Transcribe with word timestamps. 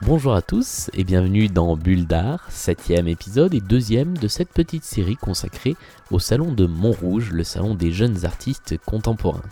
Bonjour 0.00 0.34
à 0.34 0.40
tous 0.40 0.88
et 0.94 1.04
bienvenue 1.04 1.48
dans 1.48 1.76
Bulle 1.76 2.06
d'Art, 2.06 2.46
septième 2.48 3.08
épisode 3.08 3.52
et 3.52 3.60
deuxième 3.60 4.16
de 4.16 4.26
cette 4.26 4.48
petite 4.48 4.84
série 4.84 5.16
consacrée 5.16 5.76
au 6.10 6.18
salon 6.18 6.52
de 6.52 6.64
Montrouge, 6.64 7.30
le 7.30 7.44
salon 7.44 7.74
des 7.74 7.92
jeunes 7.92 8.24
artistes 8.24 8.78
contemporains. 8.86 9.42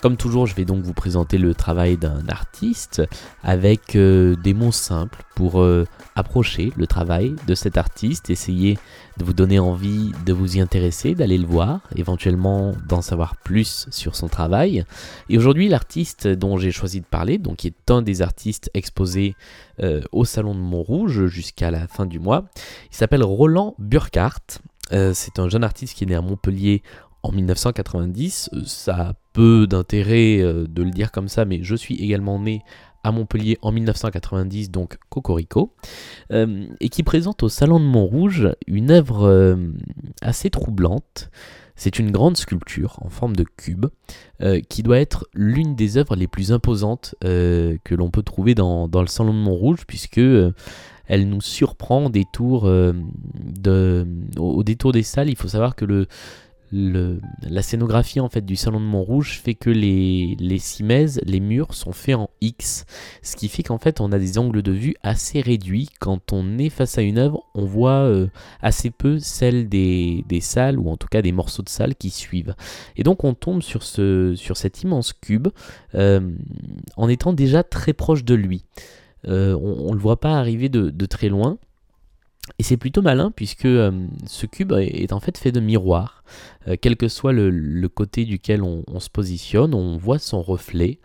Comme 0.00 0.16
toujours, 0.16 0.46
je 0.46 0.54
vais 0.54 0.64
donc 0.64 0.82
vous 0.82 0.94
présenter 0.94 1.36
le 1.36 1.54
travail 1.54 1.98
d'un 1.98 2.26
artiste 2.28 3.02
avec 3.42 3.96
euh, 3.96 4.34
des 4.36 4.54
mots 4.54 4.72
simples 4.72 5.22
pour 5.34 5.60
euh, 5.60 5.86
approcher 6.16 6.72
le 6.76 6.86
travail 6.86 7.36
de 7.46 7.54
cet 7.54 7.76
artiste, 7.76 8.30
essayer 8.30 8.78
de 9.18 9.24
vous 9.24 9.34
donner 9.34 9.58
envie 9.58 10.12
de 10.24 10.32
vous 10.32 10.56
y 10.56 10.60
intéresser, 10.60 11.14
d'aller 11.14 11.36
le 11.36 11.46
voir, 11.46 11.82
éventuellement 11.96 12.72
d'en 12.88 13.02
savoir 13.02 13.36
plus 13.36 13.88
sur 13.90 14.16
son 14.16 14.28
travail. 14.28 14.86
Et 15.28 15.36
aujourd'hui, 15.36 15.68
l'artiste 15.68 16.26
dont 16.26 16.56
j'ai 16.56 16.72
choisi 16.72 17.00
de 17.00 17.06
parler, 17.06 17.36
donc 17.36 17.56
qui 17.56 17.66
est 17.66 17.90
un 17.90 18.00
des 18.00 18.22
artistes 18.22 18.70
exposés 18.72 19.34
euh, 19.82 20.00
au 20.12 20.24
Salon 20.24 20.54
de 20.54 20.60
Montrouge 20.60 21.26
jusqu'à 21.26 21.70
la 21.70 21.86
fin 21.86 22.06
du 22.06 22.18
mois, 22.18 22.46
il 22.90 22.96
s'appelle 22.96 23.22
Roland 23.22 23.74
Burkhardt. 23.78 24.60
c'est 24.90 25.38
un 25.38 25.48
jeune 25.50 25.62
artiste 25.62 25.94
qui 25.94 26.04
est 26.04 26.06
né 26.06 26.14
à 26.14 26.22
Montpellier 26.22 26.82
en 27.22 27.32
1990. 27.32 28.50
Euh, 28.52 28.62
ça 28.64 28.94
a 28.96 29.12
peu 29.32 29.66
d'intérêt 29.66 30.40
euh, 30.40 30.66
de 30.68 30.82
le 30.82 30.90
dire 30.90 31.12
comme 31.12 31.28
ça, 31.28 31.44
mais 31.44 31.60
je 31.62 31.74
suis 31.74 31.96
également 31.96 32.38
né 32.38 32.62
à 33.02 33.12
Montpellier 33.12 33.58
en 33.62 33.72
1990, 33.72 34.70
donc 34.70 34.98
Cocorico, 35.08 35.72
euh, 36.32 36.66
et 36.80 36.90
qui 36.90 37.02
présente 37.02 37.42
au 37.42 37.48
Salon 37.48 37.80
de 37.80 37.84
Montrouge 37.84 38.50
une 38.66 38.90
œuvre 38.90 39.56
assez 40.20 40.50
troublante. 40.50 41.30
C'est 41.76 41.98
une 41.98 42.10
grande 42.10 42.36
sculpture 42.36 42.98
en 43.00 43.08
forme 43.08 43.34
de 43.34 43.46
cube 43.56 43.86
qui 44.68 44.82
doit 44.82 44.98
être 44.98 45.26
l'une 45.32 45.74
des 45.74 45.96
œuvres 45.96 46.14
les 46.14 46.26
plus 46.26 46.52
imposantes 46.52 47.14
que 47.22 47.94
l'on 47.94 48.10
peut 48.10 48.22
trouver 48.22 48.54
dans, 48.54 48.86
le 48.86 49.06
Salon 49.06 49.32
de 49.32 49.38
Montrouge, 49.38 49.86
puisque 49.86 50.20
elle 51.06 51.26
nous 51.26 51.40
surprend 51.40 52.04
au 52.04 52.10
détour, 52.10 52.64
de, 52.66 54.06
au 54.36 54.62
détour 54.62 54.92
des 54.92 55.02
salles. 55.02 55.30
Il 55.30 55.36
faut 55.36 55.48
savoir 55.48 55.74
que 55.74 55.86
le, 55.86 56.06
la 56.72 57.62
scénographie 57.62 58.20
en 58.20 58.28
fait 58.28 58.44
du 58.44 58.54
salon 58.54 58.80
de 58.80 58.84
Montrouge 58.84 59.40
fait 59.40 59.54
que 59.54 59.70
les, 59.70 60.36
les 60.38 60.58
les 61.26 61.40
murs 61.40 61.74
sont 61.74 61.92
faits 61.92 62.14
en 62.14 62.30
X, 62.40 62.84
ce 63.22 63.36
qui 63.36 63.48
fait 63.48 63.62
qu'en 63.62 63.78
fait 63.78 64.00
on 64.00 64.12
a 64.12 64.18
des 64.18 64.38
angles 64.38 64.62
de 64.62 64.72
vue 64.72 64.94
assez 65.02 65.40
réduits. 65.40 65.88
Quand 65.98 66.32
on 66.32 66.58
est 66.58 66.68
face 66.68 66.96
à 66.98 67.02
une 67.02 67.18
œuvre, 67.18 67.44
on 67.54 67.64
voit 67.64 68.02
euh, 68.02 68.28
assez 68.62 68.90
peu 68.90 69.18
celle 69.18 69.68
des, 69.68 70.24
salles 70.40 70.78
ou 70.78 70.88
en 70.88 70.96
tout 70.96 71.08
cas 71.08 71.22
des 71.22 71.32
morceaux 71.32 71.62
de 71.62 71.68
salles 71.68 71.94
qui 71.96 72.10
suivent. 72.10 72.54
Et 72.96 73.02
donc 73.02 73.24
on 73.24 73.34
tombe 73.34 73.62
sur 73.62 73.82
cet 73.82 74.82
immense 74.82 75.12
cube 75.12 75.48
euh, 75.94 76.20
en 76.96 77.08
étant 77.08 77.32
déjà 77.32 77.62
très 77.62 77.92
proche 77.92 78.24
de 78.24 78.34
lui. 78.34 78.64
Euh, 79.28 79.54
on 79.54 79.90
ne 79.90 79.94
le 79.94 80.00
voit 80.00 80.20
pas 80.20 80.38
arriver 80.38 80.68
de 80.68 81.06
très 81.06 81.28
loin. 81.28 81.58
Et 82.58 82.62
c'est 82.62 82.76
plutôt 82.76 83.02
malin 83.02 83.32
puisque 83.34 83.66
euh, 83.66 84.06
ce 84.26 84.46
cube 84.46 84.72
est, 84.72 85.12
en 85.12 85.20
fait 85.20 85.38
fait 85.38 85.52
de 85.52 85.60
miroirs. 85.60 86.24
Euh, 86.68 86.76
quel 86.80 86.96
que 86.96 87.08
soit 87.08 87.32
le, 87.32 87.88
côté 87.88 88.24
duquel 88.24 88.62
on, 88.62 89.00
se 89.00 89.10
positionne, 89.10 89.74
on 89.74 89.96
voit 89.96 90.18
son 90.18 90.42
reflet 90.42 90.98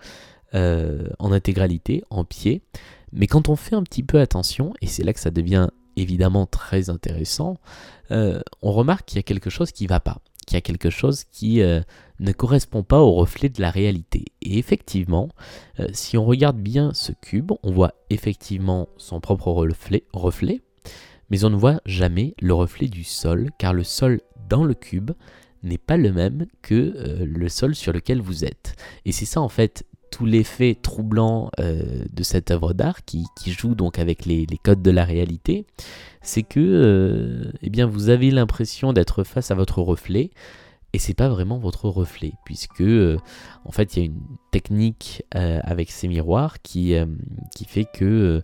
euh, 0.54 1.08
en 1.20 1.32
intégralité, 1.32 2.04
en 2.10 2.24
pied. 2.24 2.62
Mais 3.12 3.28
quand 3.28 3.50
on 3.50 3.56
fait 3.56 3.76
un 3.76 3.84
petit 3.84 4.04
peu 4.04 4.20
attention, 4.20 4.74
et 4.82 4.88
c'est 4.88 5.04
là 5.04 5.14
que 5.14 5.20
ça 5.20 5.32
devient 5.32 5.68
évidemment 5.96 6.46
très 6.46 6.90
intéressant, 6.90 7.58
on 8.10 8.72
remarque 8.72 9.06
qu'il 9.06 9.16
y 9.18 9.20
a 9.20 9.24
quelque 9.24 9.50
chose 9.50 9.72
qui 9.72 9.86
ne 9.86 9.90
va 9.90 10.02
pas, 10.02 10.20
qu'il 10.46 10.56
y 10.56 10.58
a 10.58 10.62
quelque 10.62 10.90
chose 10.90 11.24
qui 11.24 11.62
ne 11.62 12.32
correspond 12.34 12.84
pas 12.84 13.00
au 13.00 13.14
reflet 13.14 13.48
de 13.48 13.62
la 13.62 13.72
réalité. 13.72 14.26
Et 14.42 14.58
effectivement, 14.58 15.30
si 15.94 16.18
on 16.18 16.26
regarde 16.26 16.58
bien 16.58 16.94
ce 16.94 17.14
cube, 17.14 17.54
on 17.64 17.72
voit 17.72 17.94
effectivement 18.10 18.90
son 18.98 19.22
propre 19.22 19.48
reflet, 19.48 20.04
reflet 20.12 20.62
mais 21.30 21.44
on 21.44 21.50
ne 21.50 21.56
voit 21.56 21.82
jamais 21.86 22.36
le 22.42 22.54
reflet 22.54 22.88
du 22.88 23.04
sol, 23.04 23.50
car 23.58 23.74
le 23.74 23.84
sol 23.84 24.22
dans 24.50 24.64
le 24.64 24.74
cube 24.74 25.12
n'est 25.66 25.78
pas 25.78 25.98
le 25.98 26.14
même 26.14 26.46
que 26.62 26.94
euh, 26.96 27.26
le 27.26 27.50
sol 27.50 27.76
sur 27.76 27.92
lequel 27.92 28.22
vous 28.22 28.46
êtes. 28.46 28.76
Et 29.06 29.12
c'est 29.12 29.26
ça 29.26 29.42
en 29.42 29.50
fait 29.50 29.86
tout 30.12 30.26
l'effet 30.26 30.78
troublant 30.82 31.50
euh, 31.60 32.06
de 32.14 32.24
cette 32.24 32.52
œuvre 32.52 32.74
d'art 32.74 33.04
qui, 33.04 33.26
joue 33.48 33.76
donc 33.76 34.00
avec 34.00 34.26
les, 34.26 34.46
codes 34.64 34.82
de 34.82 34.92
la 34.92 35.04
réalité, 35.04 35.66
c'est 36.22 36.44
que 36.44 36.60
euh, 36.60 37.52
eh 37.62 37.70
bien 37.70 37.86
vous 37.86 38.10
avez 38.10 38.32
l'impression 38.32 38.94
d'être 38.94 39.24
face 39.24 39.52
à 39.52 39.56
votre 39.56 39.82
reflet 39.82 40.30
et 40.94 41.00
c'est 41.00 41.16
pas 41.16 41.28
vraiment 41.28 41.58
votre 41.58 41.90
reflet 41.90 42.32
puisque 42.46 42.84
en 43.66 43.72
fait 43.72 43.96
il 43.96 44.00
y 44.00 44.02
a 44.04 44.06
une 44.06 44.22
technique 44.52 45.24
avec 45.32 45.92
ces 45.92 46.08
miroirs 46.08 46.62
qui, 46.62 46.96
qui 47.54 47.66
fait 47.66 47.84
que 47.84 48.42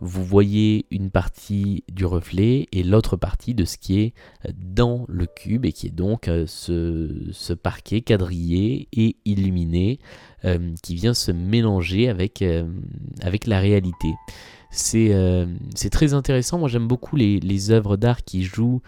vous 0.00 0.24
voyez 0.24 0.86
une 0.90 1.10
partie 1.10 1.84
du 1.92 2.04
reflet 2.04 2.68
et 2.72 2.82
l'autre 2.82 3.16
partie 3.16 3.54
de 3.54 3.64
ce 3.64 3.76
qui 3.76 4.00
est 4.00 4.14
dans 4.54 5.04
le 5.08 5.26
cube 5.26 5.64
et 5.64 5.72
qui 5.72 5.88
est 5.88 5.94
donc 5.94 6.28
euh, 6.28 6.44
ce, 6.46 7.52
parquet 7.54 8.00
quadrillé 8.00 8.88
et 8.92 9.16
illuminé 9.24 9.98
euh, 10.44 10.72
qui 10.82 10.94
vient 10.94 11.14
se 11.14 11.32
mélanger 11.32 12.08
avec, 12.08 12.42
euh, 12.42 12.68
avec 13.22 13.46
la 13.46 13.58
réalité. 13.58 14.14
C'est 14.70 15.88
très 15.90 16.12
intéressant, 16.12 16.58
moi 16.58 16.68
j'aime 16.68 16.86
beaucoup 16.86 17.16
les, 17.16 17.40
les 17.40 17.70
œuvres 17.70 17.96
d'art 17.96 18.22
qui 18.22 18.42
jouent 18.42 18.82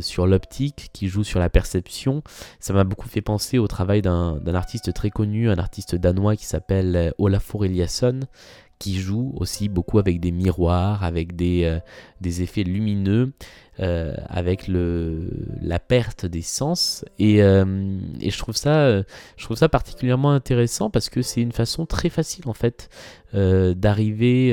sur 0.00 0.28
l'optique, 0.28 0.90
qui 0.92 1.08
jouent 1.08 1.24
sur 1.24 1.40
la 1.40 1.50
perception. 1.50 2.22
Ça 2.60 2.72
m'a 2.72 2.84
beaucoup 2.84 3.08
fait 3.08 3.20
penser 3.20 3.58
au 3.58 3.66
travail 3.66 4.00
d'un 4.00 4.54
artiste 4.54 4.94
très 4.94 5.10
connu, 5.10 5.50
un 5.50 5.58
artiste 5.58 5.96
danois 5.96 6.36
qui 6.36 6.46
s'appelle 6.46 7.12
Olafur 7.18 7.64
Eliasson, 7.64 8.20
qui 8.78 8.98
joue 8.98 9.32
aussi 9.36 9.68
beaucoup 9.68 9.98
avec 9.98 10.20
des 10.20 10.30
miroirs, 10.30 11.02
avec 11.02 11.34
des, 11.34 11.64
euh, 11.64 11.80
effets 12.24 12.62
lumineux, 12.62 13.32
euh, 13.80 14.14
avec 14.28 14.68
le, 14.68 15.30
la 15.60 15.78
perte 15.78 16.26
des 16.26 16.42
sens. 16.42 17.04
Et, 17.18 17.42
euh, 17.42 17.64
je, 18.20 18.38
trouve 18.38 18.56
ça, 18.56 19.00
je 19.36 19.44
trouve 19.44 19.56
ça 19.56 19.68
particulièrement 19.68 20.30
intéressant 20.30 20.90
parce 20.90 21.08
que 21.08 21.22
c'est 21.22 21.40
une 21.40 21.52
façon 21.52 21.86
très 21.86 22.08
facile 22.08 22.48
en 22.48 22.54
fait 22.54 22.88
d'arriver 23.32 24.52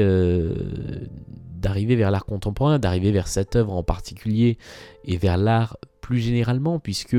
d'arriver 1.55 1.95
vers 1.95 2.11
l'art 2.11 2.25
contemporain, 2.25 2.77
d'arriver 2.77 3.11
vers 3.11 3.27
cette 3.27 3.55
œuvre 3.55 3.73
en 3.73 3.81
particulier 3.81 4.57
et 5.05 5.17
vers 5.17 5.37
l'art 5.37 5.77
plus 6.01 6.19
généralement, 6.19 6.79
puisque 6.79 7.17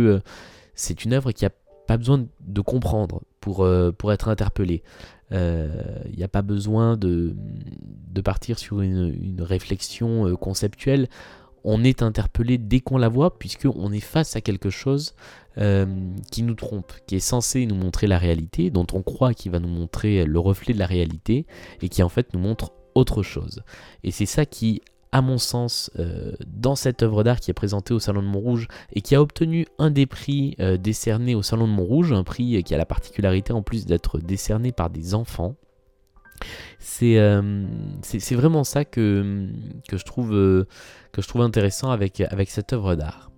c'est 0.74 1.04
une 1.04 1.14
œuvre 1.14 1.32
qui 1.32 1.44
a 1.46 1.50
pas 1.88 1.96
besoin 1.96 2.26
de 2.40 2.60
comprendre 2.60 3.22
pour, 3.40 3.66
pour 3.98 4.12
être 4.12 4.28
interpellée. 4.28 4.82
Il 5.30 5.36
euh, 5.38 5.68
n'y 6.16 6.22
a 6.22 6.28
pas 6.28 6.42
besoin 6.42 6.96
de, 6.96 7.34
partir 8.24 8.58
sur 8.58 8.80
une, 8.80 9.40
réflexion 9.40 10.28
euh, 10.28 10.36
conceptuelle. 10.36 11.08
On 11.64 11.82
est 11.82 12.02
interpellé 12.02 12.58
dès 12.58 12.78
qu'on 12.78 12.96
la 12.96 13.08
voit, 13.08 13.38
puisqu'on 13.38 13.92
est 13.92 14.00
face 14.00 14.36
à 14.36 14.40
quelque 14.40 14.70
chose 14.70 15.14
euh, 15.58 15.86
qui 16.30 16.42
nous 16.42 16.54
trompe, 16.54 16.92
qui 17.08 17.16
est 17.16 17.20
censé 17.20 17.66
nous 17.66 17.74
montrer 17.74 18.06
la 18.06 18.18
réalité, 18.18 18.70
dont 18.70 18.86
on 18.92 19.02
croit 19.02 19.34
qu'il 19.34 19.50
va 19.50 19.58
nous 19.58 19.68
montrer 19.68 20.24
le 20.24 20.38
reflet 20.38 20.74
de 20.74 20.78
la 20.78 20.86
réalité, 20.86 21.46
et 21.82 21.88
qui 21.88 22.04
en 22.04 22.08
fait 22.08 22.32
nous 22.32 22.40
montre 22.40 22.72
autre 22.94 23.24
chose. 23.24 23.62
Et 24.04 24.12
c'est 24.12 24.26
ça 24.26 24.46
qui 24.46 24.80
à 25.16 25.22
mon 25.22 25.38
sens, 25.38 25.90
euh, 25.98 26.32
dans 26.46 26.76
cette 26.76 27.02
œuvre 27.02 27.24
d'art 27.24 27.40
qui 27.40 27.50
est 27.50 27.54
présentée 27.54 27.94
au 27.94 27.98
Salon 27.98 28.20
de 28.20 28.26
Montrouge 28.26 28.68
et 28.92 29.00
qui 29.00 29.14
a 29.14 29.22
obtenu 29.22 29.66
un 29.78 29.90
des 29.90 30.04
prix 30.04 30.54
euh, 30.60 30.76
décernés 30.76 31.34
au 31.34 31.42
Salon 31.42 31.66
de 31.66 31.72
Montrouge, 31.72 32.12
un 32.12 32.22
prix 32.22 32.62
qui 32.62 32.74
a 32.74 32.76
la 32.76 32.84
particularité 32.84 33.54
en 33.54 33.62
plus 33.62 33.86
d'être 33.86 34.18
décerné 34.18 34.72
par 34.72 34.90
des 34.90 35.14
enfants. 35.14 35.54
C'est 36.78 37.18
euh, 37.18 37.64
vraiment 38.32 38.62
ça 38.62 38.84
que, 38.84 39.48
que, 39.88 39.96
je 39.96 40.04
trouve, 40.04 40.32
que 40.32 41.22
je 41.22 41.26
trouve 41.26 41.40
intéressant 41.40 41.90
avec, 41.90 42.20
avec 42.20 42.50
cette 42.50 42.74
œuvre 42.74 42.94
d'art. 42.94 43.30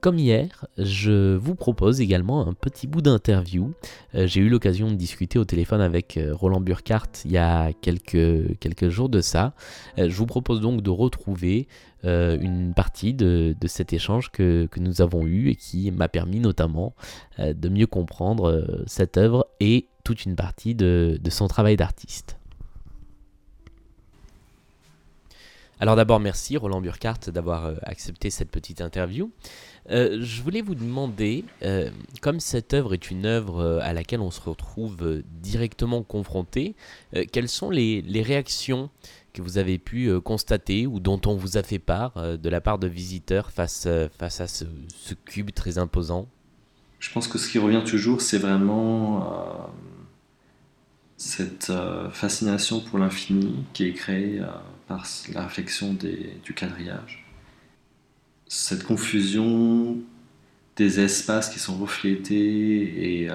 Comme 0.00 0.18
hier, 0.18 0.64
je 0.78 1.36
vous 1.36 1.54
propose 1.54 2.00
également 2.00 2.46
un 2.48 2.54
petit 2.54 2.86
bout 2.86 3.02
d'interview. 3.02 3.74
Euh, 4.14 4.26
j'ai 4.26 4.40
eu 4.40 4.48
l'occasion 4.48 4.90
de 4.90 4.94
discuter 4.94 5.38
au 5.38 5.44
téléphone 5.44 5.82
avec 5.82 6.16
euh, 6.16 6.34
Roland 6.34 6.62
Burkhardt 6.62 7.10
il 7.26 7.32
y 7.32 7.36
a 7.36 7.74
quelques, 7.74 8.88
jours 8.88 9.10
de 9.10 9.20
ça. 9.20 9.52
Euh, 9.98 10.08
je 10.08 10.16
vous 10.16 10.24
propose 10.24 10.62
donc 10.62 10.80
de 10.80 10.88
retrouver 10.88 11.68
une 12.02 12.72
partie 12.74 13.12
de, 13.12 13.54
cet 13.66 13.92
échange 13.92 14.30
que, 14.30 14.66
nous 14.78 15.02
avons 15.02 15.26
eu 15.26 15.50
et 15.50 15.54
qui 15.54 15.90
m'a 15.90 16.08
permis 16.08 16.40
notamment 16.40 16.94
de 17.38 17.68
mieux 17.68 17.86
comprendre 17.86 18.82
cette 18.86 19.18
œuvre 19.18 19.46
et 19.60 19.86
toute 20.02 20.24
une 20.24 20.34
partie 20.34 20.74
de 20.74 21.20
son 21.28 21.46
travail 21.46 21.76
d'artiste. 21.76 22.38
Alors 25.78 25.94
d'abord, 25.94 26.20
merci 26.20 26.56
Roland 26.56 26.80
Burkhardt 26.80 27.30
d'avoir 27.30 27.74
accepté 27.82 28.30
cette 28.30 28.50
petite 28.50 28.80
interview. 28.80 29.30
Euh, 29.90 30.18
je 30.20 30.42
voulais 30.42 30.60
vous 30.60 30.74
demander, 30.74 31.44
euh, 31.62 31.90
comme 32.20 32.40
cette 32.40 32.74
œuvre 32.74 32.94
est 32.94 33.10
une 33.10 33.24
œuvre 33.24 33.80
à 33.82 33.92
laquelle 33.92 34.20
on 34.20 34.30
se 34.30 34.40
retrouve 34.40 35.22
directement 35.42 36.02
confronté, 36.02 36.74
quelles 37.32 37.48
sont 37.48 37.70
les, 37.70 38.02
réactions 38.22 38.90
que 39.32 39.42
vous 39.42 39.58
avez 39.58 39.78
pu 39.78 40.20
constater 40.20 40.86
ou 40.86 41.00
dont 41.00 41.20
on 41.26 41.36
vous 41.36 41.56
a 41.56 41.62
fait 41.62 41.78
part 41.78 42.38
de 42.38 42.48
la 42.48 42.60
part 42.60 42.78
de 42.78 42.86
visiteurs 42.86 43.50
face, 43.50 43.88
face 44.18 44.40
à 44.40 44.48
ce, 44.48 44.64
cube 45.24 45.50
très 45.52 45.78
imposant? 45.78 46.28
Je 46.98 47.10
pense 47.12 47.28
que 47.28 47.38
ce 47.38 47.48
qui 47.48 47.58
revient 47.58 47.82
toujours, 47.84 48.20
c'est 48.20 48.38
vraiment 48.38 49.70
cette 51.16 51.72
fascination 52.12 52.80
pour 52.80 52.98
l'infini 52.98 53.64
qui 53.72 53.84
est 53.84 53.94
créée 53.94 54.40
par 54.86 55.06
la 55.32 55.44
réflexion 55.44 55.94
du 55.94 56.54
quadrillage. 56.54 57.29
Cette 58.52 58.82
confusion 58.82 59.98
des 60.74 60.98
espaces 60.98 61.50
qui 61.50 61.60
sont 61.60 61.78
reflétés 61.78 63.20
et 63.22 63.30
euh, 63.30 63.34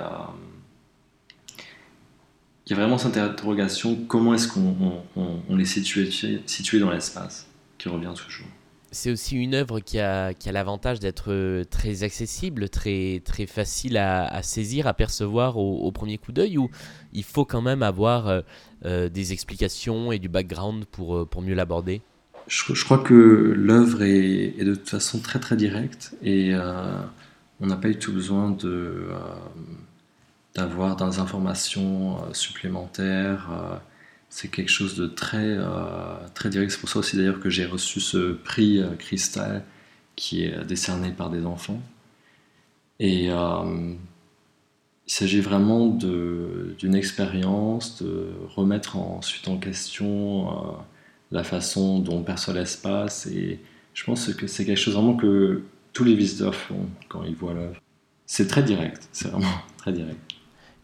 il 2.66 2.72
y 2.72 2.74
a 2.74 2.76
vraiment 2.76 2.98
cette 2.98 3.16
interrogation 3.16 3.96
comment 4.10 4.34
est-ce 4.34 4.50
qu'on 4.50 5.04
on, 5.16 5.58
est 5.58 5.64
situé, 5.64 6.80
dans 6.80 6.92
l'espace 6.92 7.48
qui 7.78 7.88
revient 7.88 8.12
toujours? 8.14 8.48
C'est 8.92 9.10
aussi 9.10 9.38
une 9.38 9.56
œuvre 9.56 9.80
qui 9.80 10.00
a, 10.00 10.34
l'avantage 10.52 11.00
d'être 11.00 11.64
très 11.70 12.04
accessible, 12.04 12.68
très, 12.68 13.22
facile 13.48 13.96
à, 13.96 14.44
saisir, 14.44 14.86
à 14.86 14.94
percevoir 14.94 15.56
au, 15.56 15.92
premier 15.94 16.18
coup 16.18 16.34
d'œil, 16.34 16.58
ou 16.58 16.70
il 17.14 17.24
faut 17.24 17.46
quand 17.46 17.62
même 17.62 17.84
avoir 17.84 18.28
euh, 18.28 18.42
euh, 18.84 19.08
des 19.08 19.32
explications 19.32 20.12
et 20.12 20.20
du 20.20 20.28
background 20.28 20.84
euh, 21.00 21.24
pour 21.24 21.42
mieux 21.42 21.56
l'aborder 21.56 22.02
je, 22.48 22.84
crois 22.84 23.00
que 23.00 23.54
l'œuvre 23.56 24.04
est, 24.04 24.64
de 24.64 24.76
toute 24.76 24.90
façon 24.90 25.20
très 25.20 25.40
très 25.40 25.56
directe 25.56 26.16
et 26.22 26.54
on 27.62 27.68
n'a 27.68 27.76
pas 27.76 27.90
eu 27.90 27.98
tout 27.98 28.14
besoin 28.14 28.52
de 28.52 29.08
d'avoir 30.56 30.96
des 30.96 31.20
informations 31.20 32.18
supplémentaires 32.34 33.50
c'est 34.36 34.50
quelque 34.50 34.70
chose 34.70 34.96
de 34.96 35.08
très, 35.08 35.38
euh, 35.38 36.18
très 36.34 36.50
direct. 36.50 36.70
C'est 36.70 36.80
pour 36.82 36.90
ça 36.90 37.00
aussi 37.00 37.16
d'ailleurs 37.16 37.40
que 37.40 37.50
j'ai 37.50 37.66
reçu 37.66 38.02
ce 38.02 38.34
prix 38.34 38.80
euh, 38.82 38.90
Cristal 38.98 39.64
qui 40.18 40.44
est 40.44 40.66
décerné 40.66 41.12
par 41.12 41.30
des 41.30 41.46
enfants. 41.46 41.82
Et 43.00 43.32
euh, 43.32 43.94
il 45.08 45.12
s'agit 45.14 45.40
vraiment 45.40 45.88
d'une 45.88 46.96
expérience, 46.96 48.04
de 48.04 48.28
remettre 48.56 48.98
ensuite 48.98 49.48
en 49.48 49.58
question 49.58 50.78
la 51.32 51.44
façon 51.44 52.00
dont 52.00 52.18
on 52.18 52.24
perçoit 52.24 52.54
l'espace. 52.54 53.28
Et 53.28 53.60
je 53.94 54.04
pense 54.04 54.34
que 54.34 54.48
c'est 54.48 54.66
quelque 54.66 54.80
chose 54.80 54.94
vraiment 54.94 55.16
que 55.16 55.64
tous 55.94 56.04
les 56.04 56.16
visiteurs 56.16 56.56
font 56.56 56.88
quand 57.10 57.24
ils 57.24 57.36
voient 57.36 57.54
l'œuvre. 57.54 57.82
C'est 58.26 58.48
très 58.48 58.64
direct, 58.64 59.08
c'est 59.12 59.30
vraiment 59.30 59.48
très 59.78 59.94
direct. 59.94 60.20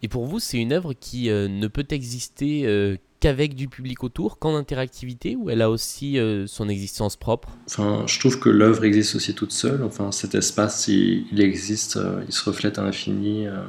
Et 0.04 0.08
pour 0.08 0.26
vous, 0.26 0.40
c'est 0.40 0.58
une 0.58 0.74
œuvre 0.74 0.94
qui 0.94 1.30
ne 1.30 1.68
peut 1.68 1.86
exister 1.90 2.98
qu'avec 3.22 3.56
du 3.56 3.70
public 3.70 4.04
autour, 4.04 4.40
qu'en 4.40 4.56
interactivité, 4.56 5.38
ou 5.38 5.50
elle 5.50 5.62
a 5.62 5.70
aussi 5.70 6.18
euh, 6.18 6.48
son 6.48 6.68
existence 6.68 7.16
propre? 7.16 7.56
Enfin, 7.68 8.04
je 8.08 8.20
trouve 8.20 8.40
que 8.40 8.50
l'œuvre 8.50 8.84
existe 8.84 9.16
aussi 9.16 9.34
toute 9.34 9.52
seule. 9.52 9.84
Enfin, 9.84 10.12
cet 10.12 10.36
espace, 10.36 10.88
il, 10.90 11.40
existe, 11.40 11.98
euh, 11.98 12.24
il 12.28 12.34
se 12.34 12.44
reflète 12.44 12.80
à 12.80 12.84
l'infini, 12.84 13.48
euh, 13.48 13.64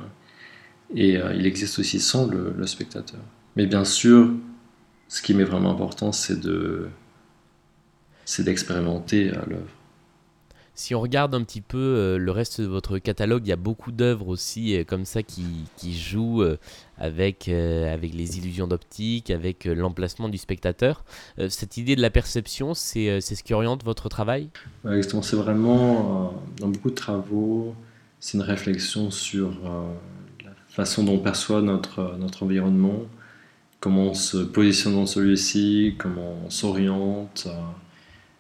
et 0.95 1.19
il 1.35 1.47
existe 1.47 1.79
aussi 1.79 2.01
sans 2.01 2.27
le, 2.27 2.53
le, 2.57 2.67
spectateur. 2.67 3.21
Mais 3.57 3.67
bien 3.67 3.85
sûr, 3.85 4.31
ce 5.13 5.21
qui 5.21 5.35
m'est 5.35 5.45
vraiment 5.45 5.71
important, 5.73 6.11
c'est 6.11 6.41
de, 6.41 6.89
c'est 8.25 8.45
d'expérimenter 8.45 9.25
l'œuvre. 9.27 9.69
Si 10.75 10.95
on 10.95 11.03
regarde 11.03 11.35
un 11.35 11.45
petit 11.45 11.61
peu 11.61 11.77
euh, 11.77 12.17
le 12.17 12.31
reste 12.31 12.63
de 12.63 12.67
votre 12.67 12.97
catalogue, 12.97 13.43
il 13.45 13.51
y 13.51 13.53
a 13.53 13.57
beaucoup 13.57 13.93
d'œuvres 13.93 14.29
aussi 14.29 14.75
euh, 14.75 14.85
comme 14.85 15.05
ça 15.05 15.23
qui, 15.23 15.45
qui 15.77 15.95
jouent 15.95 16.41
euh, 16.41 16.57
avec, 16.97 17.51
avec 17.51 18.15
les 18.15 18.39
illusions 18.39 18.67
d'optique, 18.67 19.31
avec 19.31 19.67
l'emplacement 19.67 20.31
du 20.31 20.39
spectateur. 20.39 21.05
cette 21.51 21.77
idée 21.77 21.95
de 21.95 22.01
la 22.01 22.09
perception, 22.09 22.73
c'est 22.73 23.21
ce 23.21 23.43
qui 23.43 23.53
oriente 23.53 23.85
votre 23.85 24.09
travail? 24.09 24.49
C'est 24.83 25.37
vraiment, 25.37 26.33
dans 26.59 26.69
beaucoup 26.69 26.89
de 26.89 26.95
travaux, 26.95 27.75
c'est 28.19 28.39
une 28.39 28.45
réflexion 28.45 29.11
sur 29.11 29.51
la 30.43 30.53
façon 30.69 31.05
dont 31.05 31.15
on 31.15 31.19
perçoit 31.19 31.61
notre, 31.61 32.17
notre 32.19 32.45
environnement, 32.45 33.01
comment 33.83 34.11
on 34.11 34.15
se 34.15 34.39
positionne 34.39 34.95
dans 34.95 35.07
celui-ci, 35.07 35.97
comment 35.99 36.37
on 36.47 36.51
s'oriente. 36.51 37.49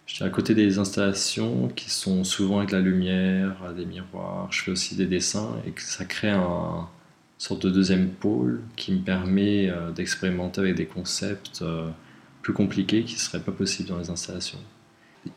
Je 0.06 0.14
suis 0.14 0.24
à 0.24 0.30
côté 0.30 0.54
des 0.54 0.78
installations 0.78 1.68
qui 1.74 1.90
sont 1.90 2.22
souvent 2.22 2.58
avec 2.58 2.70
la 2.70 2.80
lumière, 2.80 3.56
des 3.76 3.84
miroirs. 3.84 4.46
Je 4.52 4.62
fais 4.62 4.70
aussi 4.70 4.94
des 4.94 5.06
dessins 5.06 5.50
et 5.66 5.72
ça 5.78 6.04
crée 6.04 6.30
un 6.30 6.86
sorte 7.38 7.66
de 7.66 7.70
deuxième 7.70 8.08
pôle 8.08 8.62
qui 8.76 8.92
me 8.92 9.00
permet 9.00 9.68
euh, 9.68 9.90
d'expérimenter 9.90 10.60
avec 10.60 10.76
des 10.76 10.86
concepts 10.86 11.62
euh, 11.62 11.88
plus 12.42 12.52
compliqués 12.52 13.02
qui 13.02 13.14
ne 13.14 13.18
seraient 13.18 13.42
pas 13.42 13.50
possibles 13.50 13.88
dans 13.88 13.98
les 13.98 14.10
installations. 14.10 14.60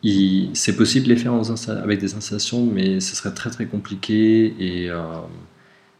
C'est 0.03 0.75
possible 0.75 1.07
de 1.07 1.13
les 1.13 1.19
faire 1.19 1.33
avec 1.67 1.99
des 1.99 2.13
installations, 2.13 2.63
mais 2.63 2.99
ce 2.99 3.15
serait 3.15 3.33
très 3.33 3.49
très 3.49 3.65
compliqué 3.65 4.53
et 4.59 4.89
euh, 4.91 5.01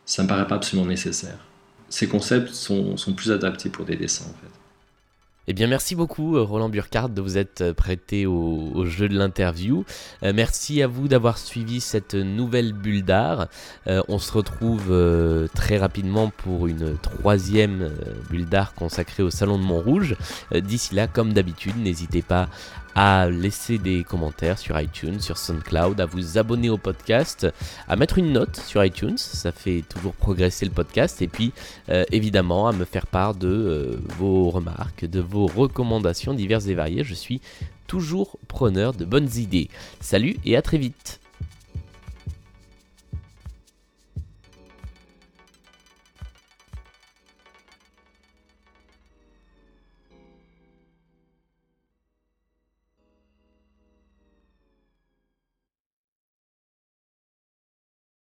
ça 0.06 0.22
ne 0.22 0.28
me 0.28 0.30
paraît 0.30 0.48
pas 0.48 0.56
absolument 0.56 0.88
nécessaire. 0.88 1.40
Ces 1.90 2.08
concepts 2.08 2.50
sont, 2.50 2.98
sont 2.98 3.14
plus 3.14 3.32
adaptés 3.32 3.70
pour 3.70 3.86
des 3.86 3.96
dessins 3.96 4.26
en 4.26 4.42
fait. 4.42 4.56
Eh 5.48 5.54
bien, 5.54 5.68
merci 5.68 5.94
beaucoup, 5.94 6.38
euh, 6.38 6.42
Roland 6.42 6.70
Burkhardt, 6.70 7.14
de 7.14 7.22
vous 7.22 7.38
être 7.38 7.62
euh, 7.62 7.74
prêté 7.74 8.26
au, 8.26 8.84
jeu 8.86 9.08
de 9.08 9.16
l'interview. 9.16 9.86
Euh, 10.24 10.34
merci 10.34 10.82
à 10.82 10.88
vous 10.88 11.08
d'avoir 11.08 11.38
suivi 11.38 11.82
cette 11.82 12.16
nouvelle 12.16 12.74
bulle 12.74 13.04
d'art. 13.04 13.48
on 13.86 14.20
se 14.20 14.32
retrouve 14.32 14.94
très 15.54 15.78
rapidement 15.78 16.30
pour 16.30 16.68
une 16.68 16.98
troisième 16.98 17.92
bulle 18.30 18.46
d'art 18.46 18.74
consacrée 18.74 19.24
au 19.24 19.30
Salon 19.30 19.58
de 19.58 19.64
Montrouge. 19.64 20.16
D'ici 20.54 20.96
là, 20.96 21.08
comme 21.08 21.34
d'habitude, 21.34 21.78
n'hésitez 21.78 22.22
pas 22.22 22.50
à 22.96 23.30
laisser 23.30 23.78
des 23.78 24.04
commentaires 24.04 24.58
sur 24.58 24.80
iTunes, 24.80 25.20
sur 25.20 25.38
SoundCloud, 25.38 26.00
à 26.00 26.06
vous 26.06 26.38
abonner 26.38 26.70
au 26.70 26.78
podcast, 26.78 27.48
à 27.88 27.96
mettre 27.98 28.18
une 28.18 28.32
note 28.32 28.56
sur 28.58 28.84
iTunes, 28.84 29.18
ça 29.18 29.52
fait 29.52 29.84
toujours 29.88 30.14
progresser 30.14 30.66
le 30.66 30.72
podcast, 30.72 31.22
et 31.22 31.28
puis 31.28 31.52
euh, 31.90 32.06
évidemment 32.12 32.68
à 32.68 32.72
me 32.72 32.86
faire 32.86 33.06
part 33.06 33.36
de 33.36 33.48
euh, 33.48 33.98
vos 34.18 34.50
remarques, 34.50 35.06
de 35.06 35.20
vos 35.20 35.48
recommandations 35.48 36.34
diverses 36.34 36.68
et 36.68 36.74
variées. 36.74 37.04
Je 37.04 37.14
suis 37.14 37.42
toujours 37.88 38.40
preneur 38.48 38.94
de 38.94 39.06
bonnes 39.06 39.30
idées. 39.36 39.70
Salut 40.00 40.38
et 40.46 40.56
à 40.56 40.62
très 40.62 40.78
vite 40.78 41.20